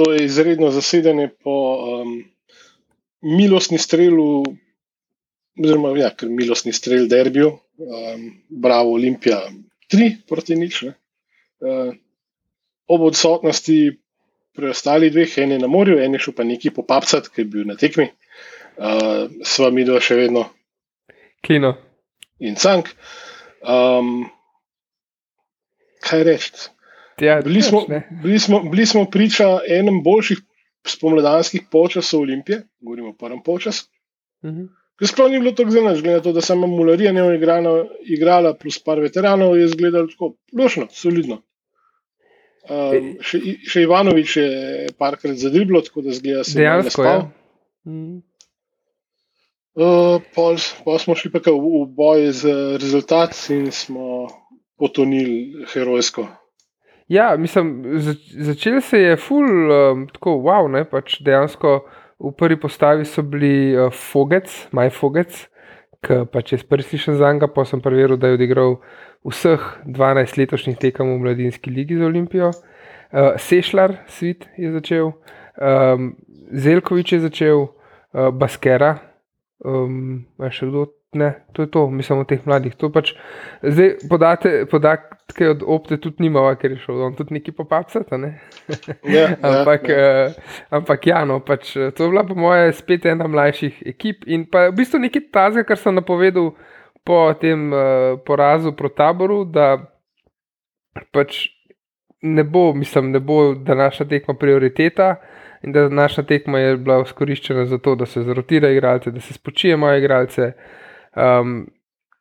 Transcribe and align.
to 0.00 0.12
je 0.12 0.24
izredno 0.24 0.70
zasedanje 0.70 1.28
po 1.44 1.76
um, 1.76 2.24
milostni 3.20 3.78
strelu, 3.78 4.44
oziroma 5.64 5.98
ja, 5.98 6.10
milostni 6.22 6.72
strel 6.72 7.08
derbiju, 7.08 7.48
um, 7.48 8.30
Bravo 8.48 8.92
Olimpija 8.92 9.42
3 9.92 10.16
proti 10.28 10.56
nič. 10.56 10.82
Uh, 10.82 11.92
ob 12.86 13.04
odsotnosti 13.10 13.98
preostalih 14.56 15.12
dveh, 15.12 15.38
en 15.38 15.52
je 15.52 15.58
na 15.58 15.68
morju, 15.68 15.98
en 16.00 16.16
je 16.16 16.24
šel 16.24 16.34
pa 16.34 16.48
neki 16.48 16.72
popapcat, 16.74 17.28
ki 17.28 17.44
je 17.44 17.50
bil 17.52 17.68
na 17.68 17.76
tekmi, 17.76 18.08
uh, 18.08 19.28
sva 19.44 19.68
mi 19.70 19.84
dva 19.84 20.00
še 20.00 20.16
vedno. 20.16 20.48
Kino. 21.44 21.76
In 22.40 22.56
cank. 22.56 22.88
Um, 23.60 24.30
kaj 26.08 26.24
reči? 26.24 26.70
Ja, 27.20 27.40
bili, 27.44 27.62
smo, 27.62 27.84
bili, 28.22 28.38
smo, 28.38 28.62
bili 28.62 28.86
smo 28.86 29.04
priča 29.10 29.58
enem 29.68 30.02
boljših 30.02 30.38
spomladanskih 30.86 31.62
počasov 31.70 32.20
Olimpije, 32.20 32.62
govorimo 32.80 33.08
o 33.08 33.16
prvem 33.18 33.42
počasu. 33.42 33.88
Uh 34.42 34.50
-huh. 34.50 34.68
Sploh 35.00 35.30
ni 35.30 35.38
bilo 35.40 35.52
tako 35.56 35.70
zelo 35.70 35.94
značilno, 35.94 36.20
to, 36.20 36.32
da 36.32 36.40
sama 36.40 36.66
Mularija 36.66 37.12
ne 37.12 37.22
igrala, 37.34 37.86
igrala, 38.04 38.54
plus 38.54 38.78
par 38.84 39.00
veteranov 39.00 39.56
je 39.56 39.64
izgledalo 39.64 40.06
tako 40.06 40.34
lošno, 40.58 40.86
solidno. 40.90 41.42
Um, 42.70 43.14
še, 43.24 43.40
še 43.64 43.82
Ivanovič 43.86 44.36
je 44.36 44.88
parkrat 44.98 45.38
zadriblo, 45.40 45.80
tako 45.80 46.04
da 46.04 46.12
zgleda 46.12 46.44
se 46.44 46.58
dejansko. 46.58 47.04
Ja. 47.04 47.30
Mm. 47.88 48.20
Uh, 49.80 50.20
pol, 50.34 50.60
pol 50.84 50.98
smo 51.00 51.16
šli 51.16 51.32
pa 51.32 51.40
v, 51.46 51.56
v 51.56 51.86
boj 51.96 52.28
z 52.36 52.52
rezultati 52.82 53.56
in 53.56 53.72
smo 53.72 54.28
potonili 54.76 55.64
herojsko. 55.72 56.28
Ja, 57.10 57.32
mislim, 57.38 57.98
zač 57.98 58.18
začel 58.38 58.80
se 58.80 58.98
je 59.00 59.16
ful, 59.18 59.46
um, 59.66 60.04
tako 60.14 60.36
wow, 60.44 60.68
ne, 60.70 60.84
pač 60.86 61.16
dejansko 61.26 61.80
v 62.22 62.30
prvi 62.38 62.54
postavi 62.62 63.06
so 63.08 63.24
bili 63.26 63.74
uh, 63.74 63.88
Fogec, 63.90 64.52
Maj 64.70 64.92
Fogec, 64.94 65.40
ki 66.06 66.20
pač 66.30 66.52
je 66.54 66.60
prvi 66.70 66.86
slišal 66.86 67.18
za 67.18 67.32
njega, 67.34 67.48
pa 67.50 67.64
sem 67.66 67.82
preveril, 67.82 68.14
da 68.14 68.30
je 68.30 68.38
odigral 68.38 68.76
vseh 69.26 69.64
12 69.90 70.38
letošnjih 70.38 70.78
tekem 70.78 71.10
v 71.10 71.18
Mladinski 71.24 71.74
ligi 71.74 71.98
za 71.98 72.06
Olimpijo. 72.06 72.52
Uh, 73.10 73.34
Sešljar, 73.42 73.96
Svit 74.06 74.46
je 74.54 74.70
začel, 74.78 75.10
um, 75.10 76.12
Zelkovič 76.54 77.16
je 77.16 77.22
začel, 77.26 77.66
uh, 77.66 78.30
Baskera, 78.30 78.94
um, 79.66 80.28
še 80.46 80.70
kdo 80.70 80.86
Ne, 81.12 81.44
to 81.52 81.62
je 81.62 81.70
to, 81.70 81.90
mislim, 81.90 82.18
o 82.22 82.24
teh 82.24 82.42
mladih. 82.46 82.76
Pač, 82.94 83.16
zdaj, 83.66 83.96
podate, 84.08 84.50
podatke 84.70 85.48
od 85.50 85.64
opte 85.66 85.96
tudi 85.98 86.22
nimamo, 86.22 86.52
ker 86.54 86.76
je 86.76 86.82
šel 86.84 87.00
on 87.02 87.16
tudi 87.18 87.34
neki 87.34 87.50
popapsati. 87.52 88.14
Ne? 88.14 88.30
Ja, 89.10 89.24
ampak, 89.48 89.88
ja, 89.90 89.96
ja. 89.98 90.26
Uh, 90.28 90.52
ampak, 90.78 91.06
ja, 91.10 91.24
no, 91.26 91.40
pač, 91.42 91.72
to 91.74 92.06
je 92.06 92.12
bila 92.12 92.22
po 92.28 92.36
moje 92.38 92.70
spet 92.78 93.08
ena 93.10 93.26
mlajših 93.26 93.80
ekip. 93.90 94.22
In 94.30 94.44
pa 94.46 94.68
v 94.68 94.76
bistvu 94.78 95.00
nekaj 95.02 95.24
tazga, 95.34 95.64
kar 95.66 95.80
sem 95.82 95.98
napovedal 95.98 96.52
po 97.02 97.24
tem 97.40 97.72
uh, 97.74 98.14
porazu 98.22 98.70
proti 98.78 99.00
taboru, 99.02 99.42
da 99.50 99.80
pač 101.10 101.48
ne 102.22 102.44
bo, 102.46 102.68
mislim, 102.74 103.10
ne 103.10 103.18
bo 103.18 103.54
današnja 103.54 104.06
tekma 104.06 104.36
prioriteta. 104.38 105.16
In 105.66 105.74
da 105.74 105.88
naša 105.88 106.22
tekma 106.22 106.58
je 106.58 106.76
bila 106.76 107.02
izkoriščena 107.02 107.66
za 107.66 107.78
to, 107.78 107.94
da 107.94 108.06
se 108.06 108.22
zrotira 108.22 108.70
igralce, 108.70 109.10
da 109.10 109.20
se 109.20 109.34
spočijemo 109.34 109.90
igralce, 109.92 110.52
um, 111.16 111.66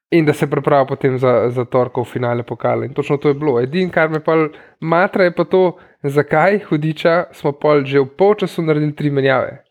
in 0.10 0.26
da 0.26 0.34
se 0.34 0.50
pripravi 0.50 0.88
potem 0.88 1.18
za, 1.18 1.50
za 1.50 1.66
torkov 1.66 2.06
finale 2.06 2.44
pokala. 2.44 2.86
In 2.86 2.94
točno 2.94 3.18
to 3.18 3.28
je 3.28 3.34
bilo. 3.34 3.60
Edino, 3.62 3.92
kar 3.92 4.10
me 4.10 4.24
pa 4.24 4.36
matra, 4.80 5.24
je 5.24 5.36
pa 5.36 5.44
to, 5.44 5.78
zakaj 6.04 6.60
hudiča 6.70 7.24
smo 7.34 7.52
pol 7.52 7.86
že 7.86 8.00
v 8.00 8.08
polčasu 8.18 8.62
naredili 8.62 8.96
tri 8.96 9.12
menjave. 9.12 9.64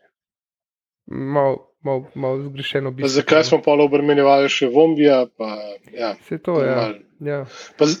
Malo 1.07 1.69
mal, 1.81 2.03
mal 2.15 2.41
zgrešeno 2.43 2.91
bi. 2.91 3.07
Zakaj 3.07 3.43
smo 3.43 3.61
pol 3.63 3.81
obremenjevali 3.83 4.49
še 4.51 4.69
Vombija? 4.73 5.25
Pa, 5.37 5.55
ja, 5.95 6.13
se 6.27 6.39
to 6.43 6.59
je. 6.63 6.69
Ja. 6.69 6.87
Ja. 7.19 7.39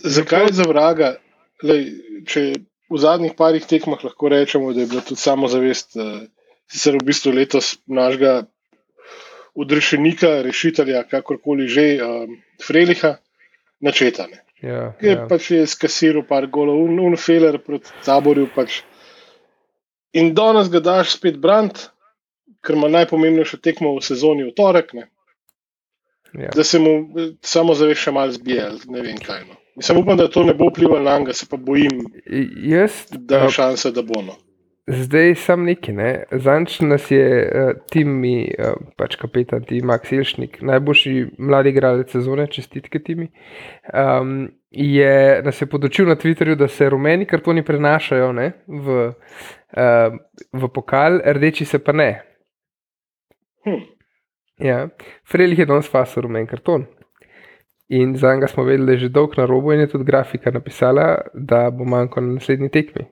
Zakaj 0.03 0.53
za 0.55 0.67
vraga? 0.69 1.15
Lej, 1.63 1.89
če 2.29 2.45
v 2.89 2.99
zadnjih 2.99 3.35
parih 3.37 3.65
tekmah 3.67 4.03
lahko 4.03 4.31
rečemo, 4.31 4.71
da 4.73 4.83
je 4.83 4.91
bila 4.91 5.03
tudi 5.05 5.21
samozavest, 5.21 5.97
uh, 5.99 6.23
sicer 6.71 6.95
v 6.95 7.09
bistvu 7.11 7.35
letos 7.35 7.75
našega 7.87 8.45
odrešenika, 9.55 10.41
rešitelja, 10.45 11.03
kakorkoli 11.09 11.67
že, 11.67 11.87
um, 12.03 12.37
Freliha, 12.63 13.17
načetane. 13.79 14.43
Ja, 14.61 14.93
je 15.01 15.13
ja. 15.15 15.27
pač 15.29 15.51
je 15.51 15.67
skasiral 15.67 16.25
par 16.27 16.47
golov, 16.51 16.81
un, 16.83 16.99
un 16.99 17.15
feler 17.17 17.59
proti 17.63 17.93
taborju. 18.03 18.49
Pač. 18.55 18.81
In 20.19 20.33
danes 20.35 20.67
ga 20.71 20.81
daš 20.83 21.15
spet 21.15 21.37
brant, 21.39 21.87
ker 22.65 22.75
ima 22.75 22.89
najpomembnejšo 22.91 23.61
tekmo 23.63 23.93
v 23.95 24.03
sezoni 24.03 24.43
v 24.43 24.51
torek. 24.57 24.91
Ja. 26.33 26.51
Da 26.55 26.63
se 26.63 26.79
mu 26.79 26.91
samo 27.41 27.73
zaveš 27.73 28.03
še 28.09 28.13
malo 28.13 28.35
zbije, 28.35 28.67
ne 28.91 29.05
vem 29.05 29.17
kaj. 29.23 29.45
No. 29.47 29.55
Mislim, 29.79 30.01
upam, 30.01 30.19
da 30.19 30.27
to 30.27 30.43
ne 30.43 30.53
bo 30.53 30.67
vplivalo 30.67 30.99
na 31.05 31.15
njega, 31.19 31.33
se 31.33 31.47
pa 31.49 31.57
bojim, 31.57 32.03
Jaz, 32.67 33.05
da 33.11 33.45
je 33.45 33.53
šansa, 33.55 33.93
da 33.95 34.03
bo. 34.03 34.21
No. 34.21 34.35
Zdaj 34.89 35.35
sam 35.35 35.63
neki, 35.69 35.93
ne. 35.93 36.23
Zanč 36.31 36.79
nas 36.81 37.11
je 37.11 37.25
uh, 37.45 37.71
tim, 37.91 38.09
mi, 38.21 38.47
uh, 38.49 38.73
pač 38.97 39.19
kapetan, 39.21 39.61
ti 39.61 39.83
Max 39.85 40.09
Ilšnik, 40.15 40.61
najboljši 40.65 41.13
mladi 41.37 41.69
igralec 41.69 42.09
sezone, 42.09 42.47
čestitke 42.49 43.01
timi. 43.03 43.27
Um, 43.93 44.47
je 44.71 45.41
nas 45.45 45.61
je 45.61 45.67
podočil 45.69 46.09
na 46.09 46.15
Twitterju, 46.15 46.55
da 46.55 46.67
se 46.67 46.89
rumeni 46.89 47.27
kartoni 47.29 47.61
prenašajo 47.65 48.31
ne, 48.33 48.47
v, 48.67 48.97
uh, 49.77 50.17
v 50.53 50.71
pokal, 50.73 51.21
rdeči 51.37 51.69
se 51.69 51.83
pa 51.83 51.93
ne. 51.93 52.09
Hm. 53.69 53.85
Ja, 54.65 54.87
Frelih 55.29 55.59
je 55.59 55.69
danes 55.69 55.91
fasal 55.91 56.25
rumen 56.25 56.47
karton. 56.47 56.87
In 57.89 58.17
za 58.17 58.33
njega 58.33 58.47
smo 58.47 58.63
vedeli, 58.63 58.85
da 58.85 58.91
je 58.91 59.05
že 59.05 59.13
dolg 59.13 59.37
na 59.37 59.45
robu 59.45 59.73
in 59.73 59.79
je 59.79 59.87
tudi 59.93 60.03
grafika 60.03 60.51
napisala, 60.51 61.17
da 61.33 61.69
bo 61.69 61.85
manjko 61.85 62.21
na 62.21 62.33
naslednji 62.33 62.69
tekmi. 62.69 63.05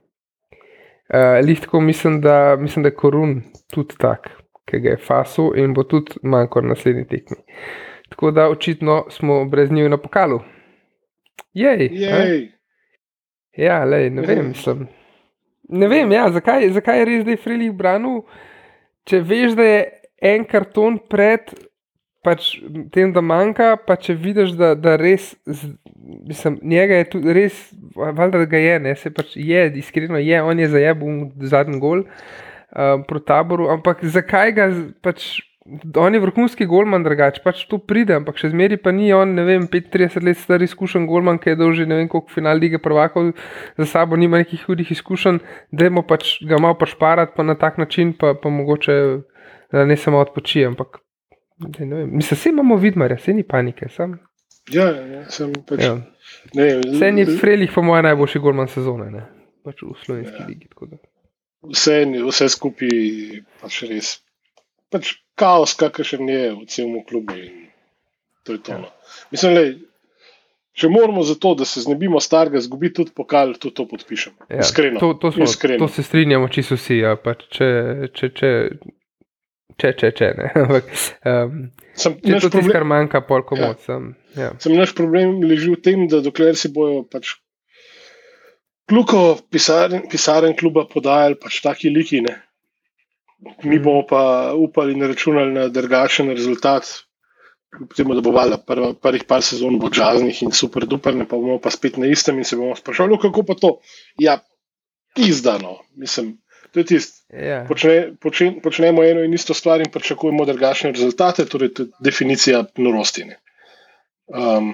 Uh, 1.07 1.45
Lihtko 1.45 1.81
mislim, 1.81 2.21
da, 2.21 2.55
mislim, 2.59 2.83
da 2.83 2.89
je 2.89 2.95
korun 2.95 3.41
tudi 3.71 3.95
tak, 3.97 4.29
ki 4.65 4.79
ga 4.79 4.89
je 4.89 4.97
fasu 4.97 5.53
in 5.55 5.73
bo 5.73 5.83
tudi 5.83 6.19
manjko 6.21 6.61
na 6.61 6.73
naslednji 6.73 7.07
tekmi. 7.07 7.37
Tako 8.09 8.31
da 8.31 8.49
očitno 8.49 9.05
smo 9.09 9.45
brez 9.45 9.71
njih 9.71 9.89
na 9.89 9.97
pokalu. 9.97 10.39
Jej, 11.53 11.89
Jej. 11.91 12.51
ja, 13.57 13.83
lej, 13.83 14.09
ne 14.09 14.21
vem, 14.21 14.47
mislim. 14.47 14.87
Ne 15.69 15.87
vem, 15.87 16.11
ja, 16.11 16.29
zakaj, 16.31 16.69
zakaj 16.69 16.99
je 16.99 17.05
res, 17.05 17.23
da 17.25 17.31
je 17.31 17.37
Frilih 17.37 17.71
branil, 17.75 18.21
če 19.07 19.19
veš, 19.19 19.55
da 19.55 19.63
je 19.63 19.79
en 20.21 20.45
karton 20.47 20.99
pred 21.09 21.51
pač, 22.27 22.49
tem, 22.91 23.13
da 23.15 23.23
manjka, 23.23 23.71
pa 23.87 23.95
če 23.95 24.17
vidiš, 24.19 24.53
da, 24.59 24.73
da 24.75 24.97
res, 24.99 25.31
z- 25.47 25.73
mislim, 26.27 26.59
njega 26.75 26.99
je 26.99 27.09
tudi 27.15 27.35
res, 27.35 27.57
valjda 27.95 28.43
da 28.43 28.47
ga 28.51 28.59
je, 28.61 28.79
ne, 28.83 28.95
se 28.99 29.11
pač 29.15 29.37
je, 29.39 29.63
iskreno 29.79 30.19
je, 30.19 30.41
on 30.43 30.59
je 30.59 30.71
zajebil 30.75 31.27
zadnji 31.47 31.79
gol 31.83 32.03
um, 32.03 33.05
proti 33.07 33.29
taboru, 33.31 33.69
ampak 33.77 34.03
zakaj 34.03 34.55
ga 34.57 34.71
pač. 35.05 35.37
On 35.99 36.15
je 36.15 36.21
vrhunski 36.23 36.63
golman, 36.63 37.03
drugače 37.03 37.41
pač 37.43 37.65
tu 37.67 37.75
pride, 37.83 38.15
ampak 38.15 38.37
še 38.39 38.53
zmeraj 38.53 38.79
pa 38.85 38.93
ni 38.95 39.09
on, 39.11 39.33
ne 39.35 39.43
vem, 39.43 39.65
35 39.67 40.23
let 40.23 40.39
star 40.39 40.63
izkušen 40.63 41.03
golman, 41.09 41.35
ki 41.43 41.51
je 41.51 41.57
dolžni 41.59 41.89
ne 41.91 41.97
vem 41.99 42.07
koliko 42.07 42.31
final 42.31 42.55
lige 42.55 42.79
prvakov 42.79 43.33
za 43.75 43.87
sabo, 43.89 44.15
nima 44.15 44.39
nekih 44.39 44.63
hudih 44.63 44.93
izkušenj, 44.95 45.41
da 45.75 45.91
pač 46.07 46.37
ga 46.47 46.55
malo 46.63 46.79
pašparati, 46.79 47.35
pa 47.35 47.43
na 47.43 47.57
tak 47.59 47.81
način, 47.83 48.15
pa, 48.15 48.31
pa 48.31 48.47
mogoče 48.47 48.95
da 49.71 49.85
ne 49.85 49.97
samo 49.97 50.23
odpočije, 50.23 50.67
ampak. 50.67 51.01
Mislim, 51.59 52.19
vse 52.31 52.49
imamo 52.49 52.75
vidmarja, 52.77 53.17
vse 53.17 53.33
ni 53.33 53.43
panike. 53.43 53.89
Sam, 53.89 54.17
Ja, 54.67 54.83
ja, 54.83 55.29
sem 55.29 55.53
pač. 55.63 55.79
ja. 55.79 55.93
Ne, 56.53 56.65
Vse 56.83 57.11
ni 57.11 57.23
Frelih, 57.25 57.71
po 57.71 57.81
mojem, 57.81 58.03
najboljši 58.03 58.39
golman 58.39 58.67
sezone, 58.67 59.11
ne? 59.11 59.21
pač 59.63 59.79
v 59.81 59.93
slovenski 60.03 60.41
Ja. 60.41 60.47
ligi. 60.47 60.67
vse, 61.63 61.95
vse 62.23 62.49
skupaj 62.49 62.89
pač 63.61 63.81
res. 63.83 64.09
Pač 64.89 65.13
kaos, 65.35 65.73
kakršen 65.73 66.29
je 66.29 66.51
v 66.53 66.65
celem 66.65 67.03
klubu. 67.03 67.35
To 68.43 68.53
je 68.53 68.59
to. 68.59 68.71
Ja. 68.71 68.77
No. 68.77 68.87
Mislim, 69.31 69.53
lej, 69.53 69.71
če 70.73 70.89
moramo 70.89 71.23
za 71.23 71.35
to, 71.35 71.55
da 71.55 71.65
se 71.65 71.81
znebimo 71.81 72.19
starega, 72.19 72.59
zgubi 72.59 72.91
tudi 72.93 73.11
pokal, 73.11 73.55
tudi 73.55 73.75
to 73.75 73.87
podpišem. 73.87 74.33
Ja, 74.49 74.59
Iskreno. 74.59 74.99
To, 74.99 75.13
to, 75.15 75.31
smo, 75.31 75.43
Iskreno. 75.43 75.79
to 75.79 75.87
se 75.87 76.03
strinjamo, 76.03 76.47
čisto 76.47 76.75
vsi. 76.75 76.97
Ja, 76.97 77.15
pač 77.15 77.47
če, 77.49 77.67
če, 78.13 78.29
če, 78.29 78.51
če, 79.77 79.93
če, 79.93 80.11
če 80.11 80.27
ne. 80.37 80.51
Ampak, 80.63 80.85
um, 81.25 81.71
Sem, 81.93 82.15
če 82.21 82.39
to 82.41 82.49
problem, 82.49 82.71
kar 82.71 82.83
manjka, 82.83 83.21
pol 83.21 83.41
Ja. 83.41 83.47
komod. 83.49 83.79
Sem, 83.85 84.15
ja. 84.35 84.51
sem 84.59 84.75
naš 84.75 84.93
problem 84.95 85.41
leži 85.43 85.71
v 85.71 85.81
tem, 85.81 86.07
da 86.07 86.21
dokler 86.21 86.55
si 86.55 86.69
bojo 86.69 87.03
pač 87.03 87.35
kluko 88.87 89.37
pisaren, 89.51 90.05
pisaren 90.09 90.55
kluba 90.55 90.85
podajali 90.87 91.35
pač 91.39 91.61
taki 91.61 91.89
liki. 91.89 92.21
Ne. 92.21 92.35
Mi 93.63 93.75
Mhm. 93.77 93.83
bomo 93.83 94.01
pa 94.03 94.21
upali 94.53 94.93
in 94.93 95.01
računali 95.03 95.51
na 95.53 95.67
drugačen 95.69 96.29
rezultat. 96.29 96.87
Kljub 97.69 97.93
Temu, 97.93 98.15
da 98.15 98.21
bo 98.21 98.31
valjda 98.31 98.57
prvih 99.01 99.23
par 99.27 99.41
sezon 99.43 99.77
bo 99.77 99.89
džaznih 99.89 100.43
in 100.43 100.51
super 100.51 100.85
duper, 100.85 101.13
ne 101.13 101.25
pa 101.25 101.35
bomo 101.35 101.59
pa 101.59 101.69
spet 101.69 101.97
na 101.97 102.07
istem 102.07 102.37
in 102.37 102.43
se 102.43 102.55
bomo 102.55 102.75
sprašvali, 102.75 103.11
"No, 103.11 103.17
kako 103.19 103.43
pa 103.43 103.53
to. 103.53 103.79
Ja, 104.17 104.39
izdano. 105.17 105.77
Mislim, 105.95 106.37
To 106.71 106.79
je 106.79 106.85
tisto. 106.85 107.17
Ja. 107.33 107.65
Počne, 107.67 108.13
počne, 108.19 108.61
počnemo 108.63 109.03
eno 109.03 109.23
in 109.23 109.33
isto 109.33 109.53
stvar 109.53 109.81
in 109.81 109.91
pričakujemo 109.93 110.45
drugačne 110.45 110.91
rezultate, 110.91 111.45
torej 111.45 111.73
to 111.73 111.83
je 111.83 111.89
definicija 111.99 112.63
norosti. 112.77 113.25
ne. 113.25 113.39
Um, 114.27 114.73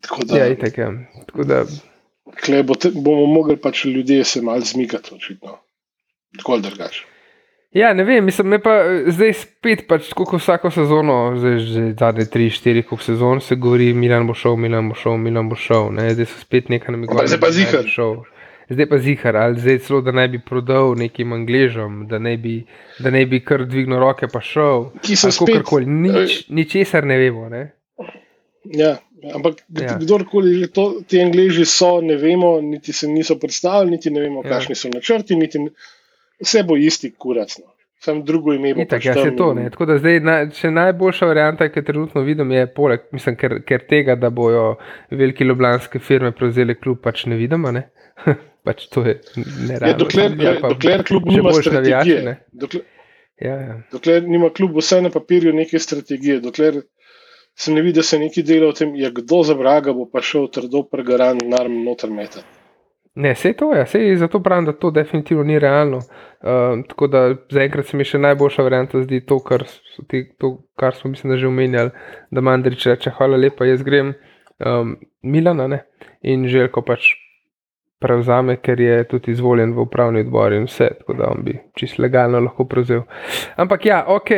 tako 0.00 0.24
da, 0.24 0.38
Ja, 0.38 0.46
itak, 0.52 0.78
ja. 0.78 0.92
Tako 1.26 1.44
da, 1.44 1.64
kle 2.44 2.62
bo 2.62 2.74
te, 2.74 2.90
bomo 2.94 3.26
mogli 3.26 3.56
pač 3.56 3.84
ljudje 3.84 4.24
se 4.24 4.42
malo 4.42 4.60
zmikati, 4.60 5.14
očitno. 5.14 5.58
Tako 6.38 6.52
ali 6.52 6.62
drugače. 6.62 7.04
ja, 7.70 7.94
ne 7.94 8.04
vem, 8.04 8.24
mislim, 8.24 8.48
me 8.48 8.58
pa 8.62 8.70
eh, 8.70 9.10
zdaj 9.12 9.32
spet, 9.32 9.86
pač, 9.88 10.12
kot 10.16 10.40
vsako 10.40 10.70
sezono, 10.70 11.34
zdaj 11.36 11.58
že 11.58 11.82
zadnje 11.98 12.26
tri, 12.32 12.50
štiri, 12.50 12.82
koliko 12.82 13.04
sezon 13.04 13.40
se 13.40 13.56
govori, 13.56 13.92
Milan 13.94 14.26
bo 14.26 14.34
šel, 14.34 14.56
Milan 14.56 14.88
bo 14.88 14.94
šel, 14.94 15.16
Milan 15.16 15.48
bo 15.48 15.56
šel. 15.56 15.92
Ne? 15.92 16.10
Zdaj 16.14 16.26
so 16.26 16.40
spet 16.40 16.68
nekaj 16.68 16.92
namigovali. 16.92 17.28
Zdaj 17.28 17.40
pa 17.40 17.50
da 17.50 18.35
Zdaj 18.68 18.86
pa 18.86 18.98
zihar, 18.98 19.36
ali 19.36 19.60
zdaj 19.60 19.78
celo, 19.78 20.00
da 20.00 20.10
naj 20.12 20.28
bi 20.28 20.38
prodal 20.40 20.94
nekim 20.94 21.32
Angležom, 21.32 22.06
da 22.08 22.18
naj 22.18 22.36
bi, 22.36 22.54
da 22.98 23.10
naj 23.10 23.26
bi 23.26 23.40
kar 23.40 23.62
dvignil 23.64 23.98
roke 23.98 24.26
pa 24.26 24.40
šel. 24.40 24.88
Ki 25.00 25.14
so 25.16 25.30
spet- 25.30 25.52
kakorkoli, 25.52 25.86
nič, 25.86 26.48
ničesar 26.48 27.06
ne 27.06 27.16
vemo. 27.16 27.48
Ne? 27.48 27.60
Ja, 28.64 28.96
ampak 29.34 29.62
Ja. 29.70 29.94
kdorkoli 29.98 30.66
to, 30.68 31.00
ti 31.06 31.22
Angleži 31.22 31.64
so, 31.64 32.00
ne 32.00 32.16
vemo, 32.16 32.60
niti 32.60 32.92
se 32.92 33.06
niso 33.08 33.38
predstavili, 33.38 33.90
niti 33.90 34.10
ne 34.10 34.20
vemo, 34.20 34.42
Ja. 34.44 34.50
kakšni 34.50 34.74
so 34.74 34.88
načrti, 34.88 35.36
niti 35.36 35.58
vse 36.40 36.62
bo 36.62 36.76
isti 36.76 37.12
kurac. 37.12 37.54
Sam 38.06 38.22
drugo 38.24 38.54
ime 38.54 38.70
Itak, 38.74 38.88
pač 38.94 39.06
ja, 39.06 39.14
se 39.14 39.28
tam- 39.28 39.36
to. 39.36 39.50
Ne? 39.54 39.68
Tako 39.70 39.86
da 39.86 39.98
zdaj, 39.98 40.20
na, 40.22 40.36
še 40.54 40.70
najboljša 40.70 41.26
varianta, 41.26 41.68
ki 41.68 41.80
jo 41.80 41.86
trenutno 41.88 42.22
vidim, 42.22 42.50
je 42.54 42.66
poleg, 42.72 43.06
mislim, 43.12 43.36
ker, 43.36 43.58
ker 43.66 43.86
tega, 43.90 44.14
da 44.16 44.30
bojo 44.32 44.66
velike 45.12 45.44
ljubljanske 45.44 45.98
firme 46.00 46.30
prevzeli 46.32 46.76
klub, 46.76 47.00
pač 47.02 47.24
ne 47.26 47.36
vidimo. 47.36 47.72
Ne? 47.72 47.88
pač 48.66 48.86
to 48.88 49.02
je 49.04 49.18
nerealno. 49.36 49.88
Ja, 49.88 49.96
dokler, 49.98 50.32
se 50.32 50.48
ali 50.48 50.60
pa 50.60 50.68
dokler 50.68 51.04
klub 51.04 51.26
nima 51.28 51.52
strategije, 51.54 52.22
ne. 52.24 52.36
dokler, 52.52 52.84
Ja, 53.36 53.52
ja. 53.60 53.74
dokler 53.92 54.22
nima 54.24 54.48
klub 54.50 54.78
vse 54.78 55.02
na 55.04 55.10
papirju 55.12 55.50
neke 55.52 55.78
strategije, 55.78 56.38
dokler 56.40 56.78
se 57.54 57.72
ne 57.72 57.82
vidi, 57.82 57.98
da 57.98 58.02
se 58.02 58.18
nekaj 58.18 58.42
dela 58.42 58.70
o 58.70 58.72
tem, 58.72 58.94
ja, 58.96 59.10
kdo 59.12 59.42
za 59.44 59.54
vraga 59.54 59.92
bo 59.92 60.06
pa 60.08 60.22
šel 60.24 60.46
trdo 60.48 60.82
pregaran 60.88 61.38
narm 61.44 61.82
noter 61.84 62.10
meta. 62.10 62.40
Ne, 63.16 63.32
vse 63.32 63.52
to 63.56 63.70
je, 63.74 63.84
vse 63.84 64.16
zato 64.20 64.42
pravim, 64.44 64.64
da 64.64 64.72
to 64.72 64.90
definitivno 64.90 65.44
ni 65.44 65.58
realno. 65.58 65.96
Uh, 65.96 66.84
tako 66.88 67.06
da 67.06 67.34
zaenkrat 67.50 67.86
se 67.86 67.96
mi 67.96 68.04
še 68.04 68.18
najboljša 68.20 68.62
varianta 68.62 69.00
zdi 69.02 69.22
to, 69.24 69.38
kar, 69.40 69.64
ti, 70.10 70.26
to, 70.38 70.52
kar 70.76 70.94
smo 70.94 71.10
mislim, 71.10 71.32
da 71.32 71.38
že 71.40 71.48
omenjali, 71.48 71.90
da 72.30 72.44
Mandrič 72.44 72.86
reče: 72.86 73.14
Hvala 73.16 73.40
lepa, 73.40 73.64
jaz 73.64 73.82
grem 73.82 74.12
um, 74.60 74.98
Milana 75.22 75.66
ne? 75.66 75.80
in 76.20 76.44
Željko 76.48 76.82
pač 76.84 77.14
prevzame, 78.04 78.58
ker 78.60 78.80
je 78.80 79.02
tudi 79.08 79.32
izvoljen 79.32 79.72
v 79.72 79.86
upravni 79.86 80.20
odbor 80.20 80.52
in 80.52 80.68
vse, 80.68 80.90
tako 81.00 81.16
da 81.16 81.32
on 81.32 81.40
bi 81.44 81.56
čisto 81.74 82.02
legalno 82.02 82.40
lahko 82.44 82.68
prevzel. 82.68 83.06
Ampak 83.56 83.86
ja, 83.86 84.04
ok. 84.08 84.30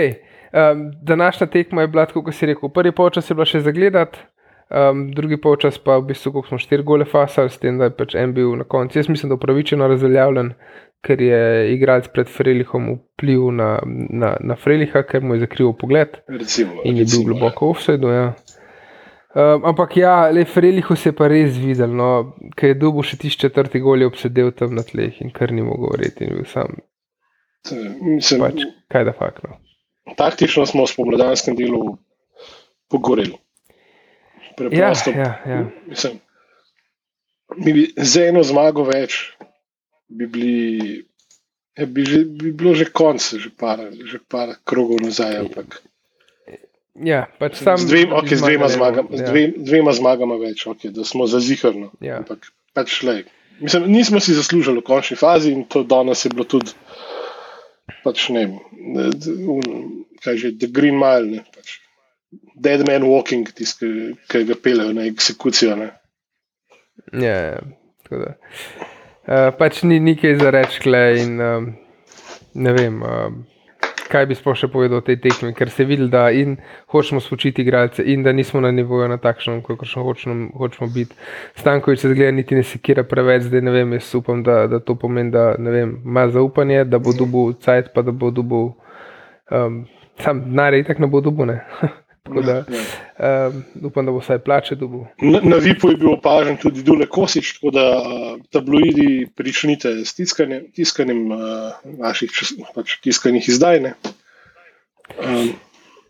Um, 0.49 0.91
današnja 1.03 1.47
tekma 1.47 1.83
je 1.83 1.89
bila, 1.89 2.07
kot 2.07 2.35
si 2.35 2.47
rekel, 2.47 2.71
prvi 2.71 2.93
polčas 2.93 3.31
je 3.31 3.35
bila 3.35 3.45
še 3.45 3.61
zagledati, 3.67 4.23
um, 4.70 5.06
drugi 5.15 5.37
polčas 5.41 5.79
pa 5.79 5.99
v 5.99 6.11
bistvu, 6.12 6.32
ko 6.32 6.43
smo 6.49 6.59
štiri 6.59 6.82
gole 6.82 7.05
fasali, 7.09 7.50
s 7.50 7.59
tem, 7.62 7.79
da 7.79 7.88
je 7.88 7.97
pač 7.97 8.15
en 8.19 8.35
bil 8.37 8.56
na 8.59 8.65
koncu. 8.65 8.99
Jaz 8.99 9.09
mislim, 9.09 9.31
da 9.31 9.37
je 9.37 9.41
upravičeno 9.41 9.88
razveljavljen, 9.88 10.53
ker 11.05 11.23
je 11.23 11.41
igralec 11.75 12.09
pred 12.12 12.29
Frelihom 12.29 12.91
vpliv 12.97 13.50
na, 13.55 13.79
na, 14.11 14.35
na 14.41 14.56
Freliha, 14.59 15.05
ker 15.06 15.23
mu 15.23 15.37
je 15.37 15.44
zakrival 15.47 15.76
pogled 15.79 16.19
Recimo, 16.29 16.82
in 16.85 16.97
je 16.97 17.05
bil 17.05 17.19
recimo, 17.19 17.29
globoko 17.32 17.67
v 17.67 17.76
offsetu. 17.76 18.11
Ja. 18.12 18.32
Um, 19.37 19.65
ampak 19.70 19.97
ja, 19.97 20.31
le 20.35 20.44
Frelihu 20.49 20.97
se 20.97 21.12
je 21.12 21.17
pa 21.17 21.29
res 21.31 21.56
videl, 21.61 21.93
no, 21.94 22.35
ker 22.56 22.73
je 22.73 22.81
dobil 22.81 23.06
še 23.06 23.21
tisti 23.21 23.47
četrti 23.47 23.81
gol, 23.85 24.03
je 24.03 24.09
obsedel 24.11 24.50
tam 24.56 24.75
na 24.75 24.82
tleh 24.82 25.21
in 25.23 25.31
kar 25.31 25.53
ni 25.53 25.62
mogel 25.62 25.87
govoriti. 25.87 26.26
In 26.26 26.41
bil 26.41 26.49
sam, 26.49 26.79
Mislim, 28.03 28.41
pač, 28.41 28.62
kaj 28.88 29.05
da 29.05 29.12
fakno. 29.12 29.59
taktično 30.17 30.64
smo 30.67 30.87
v 30.87 30.91
spomladanskem 30.91 31.56
delu 31.59 31.99
pogoreli. 32.88 33.37
Ja, 34.59 34.69
Preprosto, 34.69 35.11
ja, 35.11 35.31
ja. 35.47 35.59
Mislim, 35.87 36.19
mi 37.57 37.73
bi 37.73 37.85
z 37.97 38.29
eno 38.29 38.43
zmago 38.43 38.85
več 38.85 39.21
bi, 40.09 40.27
bili, 40.27 41.05
ja, 41.79 41.87
bi, 41.87 42.05
že, 42.05 42.25
bi 42.25 42.53
bilo 42.53 42.75
že 42.75 42.89
konc, 42.93 43.23
že 43.23 43.51
par, 43.55 43.81
že 43.93 44.21
par 44.29 44.57
krogov 44.65 45.01
nazaj. 45.05 45.39
Ampak, 45.45 45.81
ja 46.99 47.27
pač 47.39 47.61
sam, 47.63 47.79
z, 47.79 47.89
dvem, 47.91 48.15
okay, 48.17 48.37
z, 48.37 48.45
dvema 48.45 48.69
zmagali, 48.69 49.07
zmagama, 49.07 49.09
ja. 49.13 49.19
z 49.19 49.31
dve, 49.31 49.43
dvema 49.71 49.93
zmagama 49.97 50.39
več, 50.41 50.67
okay, 50.67 50.93
da 50.95 51.07
smo 51.07 51.29
zazihrno. 51.31 51.93
Ja. 52.05 52.23
Ampak 52.23 52.51
pač 52.77 53.03
lej. 53.07 53.27
Mislim, 53.59 53.89
nismo 53.91 54.23
si 54.23 54.37
zaslužili 54.39 54.79
v 54.81 54.87
končni 54.87 55.19
fazi 55.19 55.51
in 55.51 55.67
to 55.67 55.83
danes 55.83 56.23
je 56.23 56.31
bilo 56.31 56.47
tudi, 56.47 56.75
pač 58.05 58.29
ne, 58.31 58.45
vem, 58.95 59.63
kaj 60.23 60.39
že, 60.39 60.55
The 60.55 60.71
Green 60.71 60.95
Mile, 60.95 61.39
ne, 61.39 61.43
pač, 61.55 61.81
Dead 62.61 62.87
Man 62.89 63.03
Walking, 63.09 63.49
tisti, 63.55 63.89
ki- 64.29 64.45
ga 64.49 64.55
peljejo 64.63 64.93
na 64.93 65.07
eksekucijo. 65.07 65.77
Ne. 65.77 65.91
Ja, 67.13 67.37
ja. 67.37 67.61
Uh, 69.29 69.53
pač 69.59 69.83
ni 69.85 70.01
nekaj 70.01 70.39
za 70.41 70.51
reči, 70.51 70.81
in 71.21 71.41
um, 71.41 71.67
ne 72.55 72.73
vem, 72.73 73.03
um, 73.03 73.43
kaj 74.09 74.27
bi 74.31 74.37
sploh 74.37 74.57
še 74.57 74.71
povedal 74.73 75.03
o 75.03 75.05
tej 75.05 75.19
tekmi, 75.21 75.53
ker 75.57 75.71
se 75.71 75.85
vidi, 75.85 76.09
da 76.09 76.31
in 76.33 76.57
hočemo 76.93 77.21
spočiti 77.21 77.63
igralce, 77.63 78.03
in 78.03 78.23
da 78.25 78.33
nismo 78.33 78.61
na 78.65 78.71
nivoju 78.73 79.09
na 79.09 79.19
takšnem, 79.21 79.61
kot 79.67 79.85
hočemo, 79.85 80.49
hočemo 80.57 80.89
biti. 80.95 81.17
Stankovič 81.61 82.01
se 82.01 82.13
zgleda, 82.15 82.33
niti 82.33 82.57
ne 82.57 82.65
sekira 82.65 83.05
preveč, 83.05 83.47
zdaj 83.51 83.65
ne 83.69 83.77
vem, 83.77 83.93
jaz 83.99 84.15
upam, 84.17 84.43
da, 84.43 84.67
da 84.67 84.81
to 84.81 84.97
pomeni, 84.97 85.31
da 85.35 85.53
vem, 85.59 85.99
ima 86.05 86.29
zaupanje, 86.33 86.85
da 86.89 86.99
bo 86.99 87.13
dobil 87.13 87.53
cajt, 87.61 87.93
pa 87.95 88.03
da 88.03 88.13
bo 88.17 88.33
dobil. 88.33 88.73
Um, 89.53 89.85
sam 90.25 90.41
denar 90.49 90.75
je 90.75 90.85
tako 90.85 91.05
ne 91.05 91.13
bo 91.13 91.21
dobil, 91.21 91.53
ne. 91.53 91.61
Tako 92.23 92.43
da 92.44 92.56
um, 92.69 93.62
upam, 93.88 94.06
da 94.06 94.12
bo 94.12 94.20
vsaj 94.20 94.38
plače 94.44 94.76
dobil. 94.76 95.06
Na, 95.23 95.41
na 95.43 95.61
Vipu 95.62 95.91
je 95.93 95.97
bil 95.97 96.12
opažen 96.12 96.59
tudi 96.61 96.82
Dule 96.85 97.06
Kosič, 97.06 97.55
tako 97.56 97.73
da 97.76 97.87
uh, 97.99 98.26
tabloidi 98.53 99.29
pričnite 99.37 99.94
s 100.05 100.15
tiskanjem, 100.19 100.67
tiskanjem 100.76 101.25
uh, 101.32 101.41
naših 101.99 102.32
čas, 102.32 102.53
pač 102.75 102.99
tiskanih 103.05 103.49
izdaj. 103.49 103.81
ne. 103.81 103.94
Um, 105.19 105.55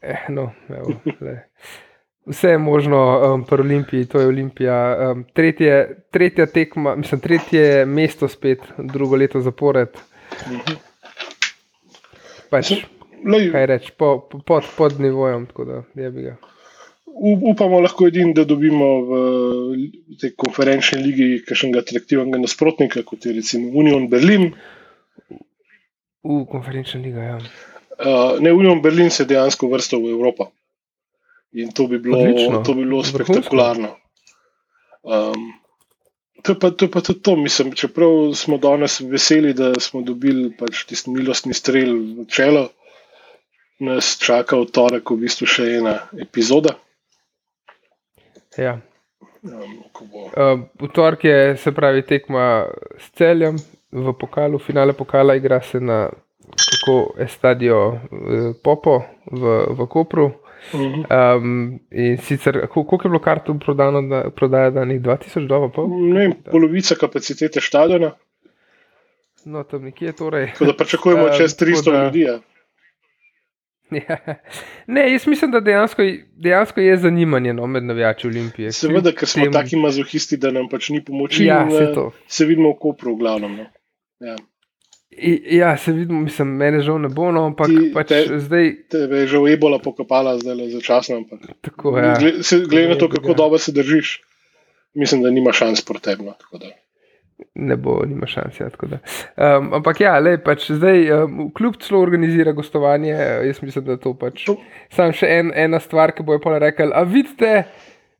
Eh, 0.02 0.16
no, 0.28 0.52
evo. 0.68 1.00
Vse 2.26 2.48
je 2.48 2.58
možno 2.58 3.20
um, 3.34 3.44
pri 3.44 3.60
Olimpiji, 3.60 4.04
to 4.06 4.20
je 4.20 4.26
Olimpija. 4.26 5.10
Um, 5.10 5.24
tretje, 5.34 6.04
tretja 6.10 6.46
tekma, 6.46 6.96
mislim, 6.96 7.20
tretje 7.20 7.86
mesto 7.86 8.28
spet, 8.28 8.58
drugo 8.78 9.16
leto 9.16 9.40
zapored. 9.40 9.88
Pač, 12.50 12.72
lej, 13.24 13.50
kaj 13.52 13.66
reči, 13.66 13.92
po, 13.96 14.18
po, 14.30 14.38
pod, 14.46 14.64
pod 14.76 15.00
nivojem, 15.00 15.46
tako 15.46 15.64
da 15.64 15.82
je 15.94 16.10
bi 16.10 16.22
ga. 16.22 16.36
up- 17.06 17.42
upamo 17.52 17.80
lahko 17.80 18.06
edin, 18.06 18.32
da 18.34 18.44
dobimo 18.44 18.88
v 19.02 19.12
tej 20.20 20.34
konferenčni 20.36 21.02
ligi 21.02 21.42
kakšnega 21.46 21.82
atraktivnega 21.82 22.38
nasprotnika, 22.38 23.02
kot 23.02 23.26
je 23.26 23.32
recimo 23.32 23.72
Union 23.74 24.08
Berlin. 24.08 24.52
V 26.22 26.44
konferenčni 26.50 27.02
liga, 27.02 27.22
ja. 27.22 27.38
Uh, 27.98 28.38
ne, 28.40 28.52
Union 28.52 28.82
Berlin 28.82 29.10
se 29.10 29.24
dejansko 29.26 29.66
vrstal 29.72 30.02
v 30.04 30.14
Evropo. 30.14 30.52
In 31.58 31.72
to 31.72 31.88
bi 31.88 31.98
bilo, 31.98 32.18
Odlično. 32.20 32.62
to 32.62 32.74
bi 32.74 32.84
bilo 32.84 33.02
spektakularno. 33.04 33.96
Um, 35.02 35.54
to, 36.42 36.52
je 36.52 36.58
pa, 36.60 36.70
to 36.70 36.84
je 36.84 36.90
pa 36.90 37.00
tudi 37.00 37.22
to, 37.24 37.36
mislim, 37.36 37.72
čeprav 37.72 38.34
smo 38.34 38.58
danes 38.58 39.00
veseli, 39.00 39.54
da 39.54 39.72
smo 39.80 40.02
dobili 40.02 40.52
pač 40.58 40.84
tisti 40.86 41.10
milostni 41.10 41.56
strel 41.56 41.96
v 42.20 42.26
čelo, 42.28 42.68
nas 43.80 44.18
čaka 44.18 44.56
v 44.56 44.66
torek 44.66 45.06
v 45.06 45.16
bistvu 45.18 45.46
še 45.46 45.76
ena 45.76 45.94
epizoda. 46.14 46.74
ja. 48.56 48.78
Um, 49.40 49.52
bo, 50.02 50.18
Uh, 50.28 50.60
v 50.76 50.88
torek 50.88 51.24
je 51.24 51.36
se 51.56 51.70
pravi 51.72 52.02
tekma 52.02 52.66
s 52.98 53.10
celjem 53.12 53.56
v 53.92 54.12
pokalu, 54.12 54.58
finale 54.58 54.92
pokala 54.92 55.34
igra 55.34 55.60
se 55.60 55.78
na 55.80 56.08
kako 56.48 56.96
Estadio 57.18 57.78
uh, 57.88 57.98
Popo 58.58 58.98
v, 59.24 59.42
v 59.70 59.86
Kopru. 59.86 60.32
Mhm. 60.74 61.04
Um, 61.06 61.50
in 61.92 62.18
sicer, 62.18 62.66
kol- 62.66 62.82
koliko 62.84 62.98
je 62.98 63.10
bilo 63.10 63.20
kartov 63.20 63.58
prodano, 63.58 64.02
da, 64.02 64.30
prodaja 64.30 64.70
danih 64.72 64.98
2000 65.00 65.46
dolarjev? 65.46 65.70
pol? 65.72 65.86
ne 66.04 66.20
vem, 66.20 66.32
polovica 66.44 66.94
kapacitete 66.96 67.60
stadiona, 67.60 68.10
No, 69.44 69.62
tam 69.64 69.84
nekje 69.84 70.12
torej. 70.12 70.50
tako 70.50 70.64
da 70.64 70.74
pričakujemo 70.74 71.24
Um, 71.28 71.32
čez 71.32 71.54
tako 71.54 71.70
300 71.70 71.84
da- 71.86 72.04
ljudi. 72.04 72.20
ja. 72.20 72.38
Ja. 73.90 74.16
Ne, 74.86 75.12
jaz 75.12 75.26
mislim, 75.26 75.50
da 75.50 75.60
dejansko, 75.60 76.02
dejansko 76.34 76.80
je 76.80 76.96
zanimanje 76.98 77.52
no, 77.52 77.66
med 77.66 77.84
navijači 77.84 78.26
Olimpije. 78.26 78.72
Seveda, 78.72 79.12
ker 79.12 79.28
smo 79.28 79.44
tem- 79.44 79.52
taki 79.52 79.76
mazohisti, 79.76 80.36
da 80.36 80.50
nam 80.50 80.68
pač 80.68 80.88
ni 80.88 81.00
pomoči. 81.00 81.44
Ja, 81.44 81.62
in, 81.62 81.70
se 81.70 81.84
eh, 81.84 81.94
to. 81.94 82.10
se 82.28 82.44
vidimo 82.44 82.70
v 82.70 82.78
Kopru, 82.78 83.14
v 83.14 83.18
glavnem. 83.18 83.56
No. 83.56 83.66
Ja. 84.20 84.36
I- 85.10 85.56
Ja, 85.56 85.76
se 85.76 85.92
vidimo, 85.92 86.20
mislim, 86.20 86.48
mene 86.56 86.80
žal 86.80 86.98
ne 86.98 87.08
bo, 87.08 87.32
no, 87.32 87.46
ampak 87.46 87.66
Ti- 87.68 87.90
pač 87.94 88.08
te- 88.08 88.38
zdaj 88.38 88.68
Tebe 88.88 89.16
je 89.18 89.26
že 89.26 89.38
ebola 89.48 89.78
pokapala, 89.78 90.36
zdaj 90.38 90.54
le 90.54 90.68
začasno. 90.70 91.16
Ampak, 91.16 91.40
tako 91.60 91.98
je. 91.98 92.04
Ja. 92.04 92.14
gle- 92.14 92.42
se- 92.42 92.64
Glede 92.64 92.88
na 92.88 92.94
to, 92.96 93.08
kako 93.08 93.28
ja. 93.28 93.34
dobro 93.36 93.58
se 93.58 93.72
držiš, 93.72 94.20
mislim, 94.94 95.22
da 95.22 95.30
nima 95.30 95.52
šans 95.52 95.80
proti 95.82 96.04
tebi. 96.04 96.24
No, 96.24 96.32
tako. 96.34 96.58
Ne 97.54 97.76
bo, 97.76 97.98
nima 98.06 98.26
šanse. 98.26 98.64
Ja, 98.64 98.98
um, 99.58 99.72
ampak 99.78 100.00
ja, 100.00 100.16
le, 100.22 100.36
pač 100.42 100.70
zdaj, 100.74 101.04
um, 101.14 101.44
kljub 101.54 101.78
celo 101.82 102.00
organizira 102.02 102.54
gostovanje, 102.56 103.14
jaz 103.48 103.62
mislim, 103.62 103.86
da 103.90 103.98
to 104.00 104.14
pač. 104.18 104.46
Sam 104.94 105.14
še 105.16 105.30
en, 105.40 105.52
ena 105.54 105.80
stvar, 105.82 106.14
ki 106.16 106.26
bo 106.26 106.38
je 106.38 106.42
pa 106.44 106.58
rekel, 106.62 106.94
a 106.94 107.04
vidite. 107.06 107.62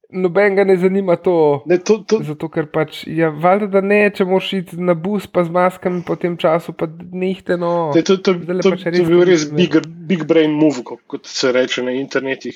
Noben 0.09 0.55
ga 0.57 0.65
ne 0.65 0.73
zanima 0.81 1.19
to. 1.21 1.63
Ne, 1.69 1.77
to, 1.85 1.99
to. 2.09 2.23
Zato, 2.25 2.49
ker 2.49 2.71
pač, 2.73 3.03
ja, 3.13 3.29
valjda, 3.29 3.67
da 3.75 3.83
ne, 3.85 3.99
če 4.17 4.25
moš 4.25 4.47
iti 4.57 4.79
na 4.81 4.95
bus, 4.97 5.27
pa 5.29 5.45
z 5.45 5.53
maskami 5.53 6.01
po 6.07 6.17
tem 6.17 6.39
času, 6.41 6.73
pa 6.73 6.89
nihte. 6.89 7.59
No, 7.61 7.91
to 7.93 8.01
to, 8.01 8.17
to, 8.25 8.33
to, 8.41 8.73
pač 8.73 8.87
to 8.89 9.05
bil 9.05 9.21
res 9.29 9.45
big, 9.53 9.77
big 10.09 10.25
brain 10.31 10.57
move, 10.57 10.81
kot 10.81 11.29
se 11.29 11.53
reče 11.53 11.85
na 11.85 11.93
internetu. 11.99 12.49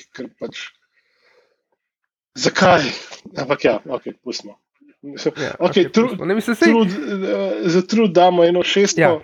Zakaj? 2.41 2.89
Ampak 3.37 3.69
ja, 3.69 3.77
ok, 3.85 4.15
pustimo. 4.25 4.57
Ja, 5.03 5.11
okay, 5.11 5.49
okay, 5.59 5.89
trud, 5.91 6.19
ne, 6.23 6.35
mislim, 6.35 6.55
trud, 6.55 6.87
uh, 6.87 7.67
za 7.67 7.81
trud 7.81 8.13
damo 8.15 8.43
eno 8.43 8.63
šest, 8.63 8.97
ja. 8.97 9.17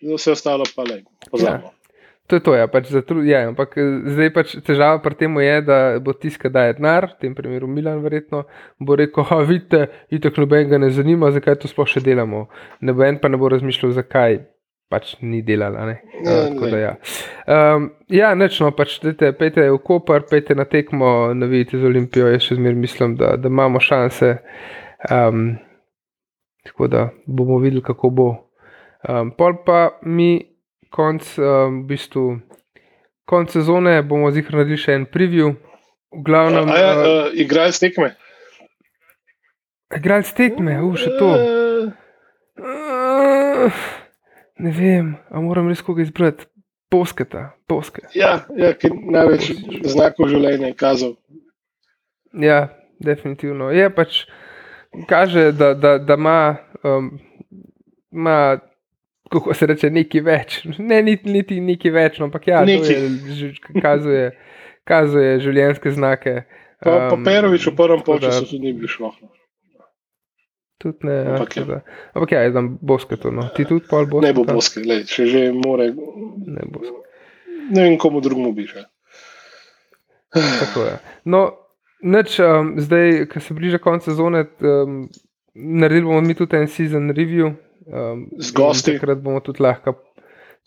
za 0.00 0.14
vse 0.14 0.32
ostalo 0.36 0.64
pa 0.76 0.84
le. 0.84 1.02
Ja. 1.40 1.60
To 2.26 2.36
je 2.36 2.42
to, 2.42 2.54
ja, 2.58 2.66
pač 2.66 2.90
trud, 3.06 3.22
ja, 3.24 3.44
ampak 3.48 3.76
eh, 3.78 3.92
zdaj 4.12 4.30
pač 4.34 4.52
težava 4.66 4.98
pri 5.00 5.14
tem 5.16 5.38
je, 5.40 5.54
da 5.64 5.78
bo 6.02 6.12
tiska 6.12 6.50
daje 6.52 6.74
denar, 6.76 7.06
v 7.14 7.22
tem 7.22 7.36
primeru 7.38 7.70
Milan, 7.70 8.02
verjetno 8.04 8.42
bo 8.82 8.96
rekel: 8.98 9.24
ha, 9.30 9.38
vidite, 9.46 9.86
itek 10.10 10.36
noben 10.42 10.68
ga 10.68 10.80
ne 10.82 10.90
zanima, 10.90 11.30
zakaj 11.32 11.62
to 11.62 11.70
sploh 11.70 11.88
še 11.88 12.02
delamo. 12.04 12.48
Noben 12.84 13.20
pa 13.22 13.30
ne 13.30 13.40
bo 13.40 13.48
razmišljal, 13.52 13.94
zakaj 13.96 14.40
pač 14.90 15.14
ni 15.22 15.40
delala. 15.46 15.86
Ne? 15.86 15.96
Ja, 16.26 16.34
uh, 16.50 16.74
ja, 16.78 16.92
um, 17.46 17.88
ja 18.12 18.34
nečno, 18.38 18.72
pač 18.74 18.98
dajte, 19.02 19.30
pejte 19.38 19.70
v 19.70 19.78
Koper, 19.82 20.26
pejte 20.28 20.58
na 20.58 20.66
tekmo, 20.68 21.30
ne 21.34 21.48
vidite 21.50 21.78
z 21.78 21.88
Olimpijo, 21.88 22.28
jaz 22.34 22.50
še 22.50 22.58
zmeraj 22.58 22.82
mislim, 22.84 23.16
da, 23.22 23.36
da 23.38 23.52
imamo 23.52 23.82
šanse. 23.82 24.34
Um, 25.10 25.58
tako 26.64 26.88
da 26.88 27.08
bomo 27.26 27.58
videli, 27.58 27.82
kako 27.82 28.10
bo. 28.10 28.28
Um, 29.08 29.30
pol 29.30 29.54
pa 29.66 29.98
mi, 30.02 30.56
konc, 30.90 31.22
um, 31.38 31.82
v 31.82 31.86
bistvu, 31.86 32.40
konc 33.24 33.50
sezone, 33.52 34.02
bomo 34.02 34.30
zjih 34.34 34.50
naredili 34.50 34.80
še 34.80 34.96
en 34.98 35.06
preview. 35.06 35.54
Glavnem, 36.26 36.68
a, 36.70 36.74
a, 36.74 36.90
a, 36.90 37.04
uh, 37.26 37.38
igrali 37.38 37.74
ste 37.74 37.90
tekme? 37.90 38.14
Igrali 39.96 40.26
ste 40.26 40.48
tekme, 40.48 40.80
uf, 40.82 40.98
še 40.98 41.12
to. 41.20 41.30
Uh, 42.56 43.80
ne 44.58 44.72
vem, 44.74 45.14
a 45.30 45.42
moram 45.44 45.70
res 45.70 45.84
koga 45.86 46.02
izbrati. 46.06 46.48
Posketa, 46.86 47.48
poske. 47.66 48.04
Ja, 48.14 48.44
ja 48.54 48.68
ki 48.78 48.92
največ 48.94 49.48
znakov 49.90 50.28
življenja 50.30 50.68
je 50.70 50.76
kazal. 50.78 51.16
Ja, 52.38 52.68
definitivno. 53.02 53.72
Je 53.74 53.88
pač 53.90 54.20
kaže, 55.08 55.52
da, 55.52 55.74
da, 55.74 55.98
da 55.98 56.14
ima, 56.14 56.56
um, 56.82 57.18
ima, 58.12 58.58
kako 59.30 59.54
se 59.54 59.66
reče, 59.66 59.90
nekaj 59.90 60.20
več. 60.20 60.58
Ne, 60.78 61.02
niti, 61.02 61.30
niti 61.30 61.60
nekaj 61.60 61.94
več, 61.94 62.20
no, 62.20 62.30
ampak 62.30 62.48
ja, 62.48 62.62
je, 62.68 63.52
kazuje, 63.82 64.30
kazuje 64.88 65.40
življenjske 65.44 65.90
znake. 65.96 66.36
Pa, 66.82 66.92
um, 66.92 67.08
pa 67.10 67.30
Perovič 67.30 67.66
v 67.70 67.74
prvem 67.76 68.04
polčasu 68.06 68.46
tudi 68.46 68.68
ni 68.68 68.76
bil 68.76 68.90
šlo. 68.90 69.12
Tudi 70.82 71.08
ne, 71.08 71.20
ampak, 71.32 71.54
ja, 71.56 71.80
ampak 72.12 72.32
ja, 72.36 72.42
znam 72.52 72.74
boske 72.84 73.16
to. 73.16 73.32
No. 73.32 73.48
Ti 73.56 73.64
tudi 73.64 73.86
pol 73.88 74.04
boske? 74.10 74.26
Ne 74.28 74.34
bo 74.36 74.44
boske, 74.44 74.82
le, 74.84 75.00
če 75.08 75.24
že 75.30 75.44
more. 75.56 75.88
Ne, 75.88 76.66
ne 77.72 77.80
vem, 77.80 77.96
komu 78.00 78.20
drugemu 78.20 78.52
bi 78.52 78.68
že. 78.68 78.84
Tako 80.36 80.84
je. 80.84 80.98
No, 81.32 81.46
Neč, 82.02 82.38
um, 82.40 82.74
zdaj, 82.80 83.24
ko 83.32 83.40
se 83.40 83.54
bliža 83.54 83.78
konec 83.78 84.04
sezone, 84.04 84.44
um, 84.60 85.06
naredili 85.54 86.04
bomo 86.06 86.20
mi 86.20 86.34
tudi 86.34 86.56
en 86.56 86.68
season 86.68 87.10
review. 87.10 87.54
Um, 87.86 88.26
Z 88.38 88.52
gosti. 88.52 88.96
Takrat 88.98 89.22
bomo 89.22 89.40
tudi 89.40 89.62
lahko, 89.62 89.94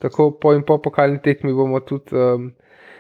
tako 0.02 0.32
po 0.42 0.54
in 0.56 0.64
po 0.66 0.80
pokalni 0.82 1.20
tekmi, 1.22 1.54
bomo 1.54 1.80
tudi 1.80 2.16
um, 2.16 2.50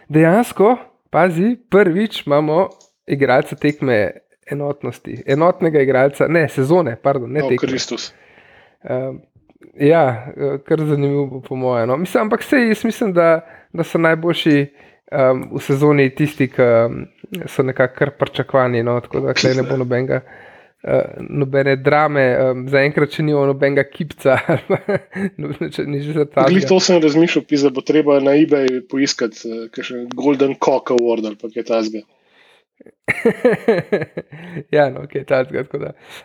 dejansko, 0.09 0.75
pazi, 1.09 1.55
prvič 1.69 2.25
imamo 2.27 2.67
igralca 3.07 3.55
tekme 3.55 4.11
enotnosti, 4.51 5.23
enotnega 5.25 5.81
igralca, 5.81 6.27
ne 6.27 6.47
sezone, 6.49 6.95
pardon, 7.01 7.31
ne 7.33 7.43
oh, 7.43 7.49
tekme. 7.49 7.67
Kristus. 7.67 8.11
Um, 8.83 9.21
ja, 9.79 10.27
kar 10.65 10.85
zanimivo, 10.85 11.41
po 11.47 11.55
mojem. 11.55 11.87
No. 11.89 11.97
Mislim, 11.97 12.23
ampak 12.23 12.43
vse, 12.45 12.61
jaz 12.67 12.83
mislim, 12.85 13.13
da, 13.13 13.41
da 13.73 13.83
so 13.83 13.97
najboljši 13.97 14.65
um, 15.11 15.43
v 15.55 15.61
sezoni 15.61 16.09
tisti, 16.15 16.47
ki 16.47 16.61
um, 16.61 17.03
so 17.47 17.63
nekako 17.63 17.95
kar 17.95 18.11
pričakovani. 18.19 18.83
No, 18.83 18.99
tako 18.99 19.19
da 19.19 19.33
ne 19.55 19.63
bo 19.63 19.77
nobenega. 19.77 20.21
Uh, 20.79 20.93
nobene 21.19 21.73
drame, 21.75 22.21
um, 22.39 22.61
zaenkrat, 22.71 23.11
če 23.11 23.23
ni 23.27 23.33
nobenega 23.35 23.83
kipca, 23.83 24.37
ni 25.91 25.99
že 25.99 26.13
za 26.15 26.23
ta. 26.25 26.45
Ali 26.45 26.61
to 26.63 26.77
sem 26.79 27.01
razmišljal, 27.03 27.43
da 27.65 27.71
bo 27.75 27.83
treba 27.83 28.21
na 28.23 28.37
eBay 28.39 28.79
poiskati 28.87 29.43
uh, 29.49 29.81
še 29.83 30.05
Golden 30.15 30.55
Cock 30.55 30.93
Award 30.95 31.27
ali 31.27 31.35
kaj 31.35 31.67
takega. 31.67 32.05
ja, 34.75 34.89
no, 34.89 35.03
ok, 35.03 35.19
ta 35.27 35.43
zgled. 35.43 35.67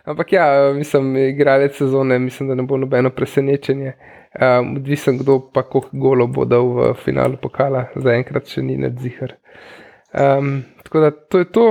Ampak 0.04 0.32
ja, 0.32 0.72
mislim, 0.74 1.16
igralec 1.16 1.74
sezone, 1.76 2.18
mislim, 2.18 2.48
da 2.48 2.54
ne 2.54 2.62
bo 2.62 2.76
nobeno 2.76 3.10
presenečenje. 3.10 3.92
Um, 4.34 4.76
odvisen, 4.76 5.18
kdo 5.18 5.38
pa 5.54 5.62
koliko 5.62 5.90
golo 5.92 6.26
bo 6.26 6.44
dal 6.44 6.66
v 6.74 6.94
finalu 7.04 7.38
pokala, 7.42 7.84
zaenkrat 7.94 8.50
še 8.50 8.62
ni 8.66 8.74
nadzihar. 8.82 9.36
Um, 10.14 10.64
tako 10.82 11.00
da 11.00 11.10
to 11.10 11.38
je 11.38 11.52
to. 11.52 11.66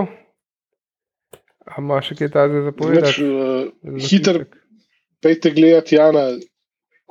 A 1.65 1.79
ima 1.79 2.01
še 2.03 2.17
kaj 2.19 2.31
takega 2.33 2.65
za 2.65 2.73
povedati? 2.75 3.23
Uh, 3.23 4.00
Hiter, 4.03 4.43
pejte 5.23 5.53
gledati 5.55 5.95
Jana, 5.95 6.25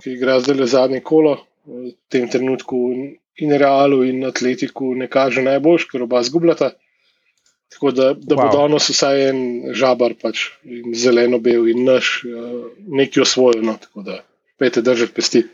ki 0.02 0.12
igra 0.16 0.38
zdaj 0.44 0.60
le 0.60 0.68
zadnje 0.68 1.00
kolo. 1.00 1.38
V 1.64 1.94
tem 2.10 2.26
trenutku 2.28 2.78
in 3.40 3.52
realu 3.56 4.02
in 4.04 4.24
atletiku 4.26 4.92
ne 4.98 5.06
kaže 5.08 5.44
najboljš, 5.46 5.86
ker 5.88 6.04
oba 6.04 6.20
zgubljata. 6.26 6.72
Tako 7.72 7.92
da, 7.96 8.10
da 8.12 8.36
wow. 8.36 8.42
bo 8.42 8.48
danes 8.52 8.90
vsaj 8.92 9.22
en 9.30 9.38
žabar, 9.78 10.12
pač, 10.20 10.50
zeleno 10.98 11.38
bel 11.40 11.70
in 11.72 11.86
naš, 11.86 12.18
uh, 12.28 12.66
nekaj 12.92 13.24
osvojeno. 13.24 13.78
Tako 13.86 14.04
da, 14.10 14.18
pejte 14.60 14.84
držati 14.84 15.16
pesti. 15.16 15.46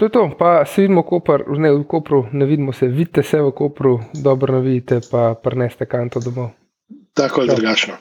To 0.00 0.06
je 0.06 0.10
to, 0.10 0.30
pa 0.38 0.64
se 0.64 0.80
vidimo 0.80 1.02
Kopr, 1.02 1.42
ne, 1.48 1.72
v 1.72 1.84
Kopru, 1.84 2.26
ne 2.32 2.46
vidimo 2.46 2.72
se, 2.72 2.86
vidite 2.86 3.22
se 3.22 3.42
v 3.42 3.50
Kopru, 3.52 4.00
dobro 4.14 4.54
navidite, 4.54 5.00
pa 5.10 5.34
preneste 5.34 5.86
kanto 5.86 6.20
domov. 6.20 6.50
Tako 7.14 7.42
je 7.42 7.46
drugačno. 7.46 7.94